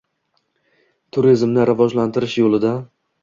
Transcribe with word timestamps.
Turizmni 1.17 1.67
rivojlantirish 1.71 2.39
yo‘lida 2.43 2.73